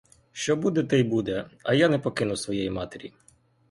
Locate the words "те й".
0.83-1.03